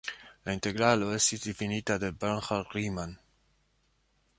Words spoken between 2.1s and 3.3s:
Bernhard Riemann.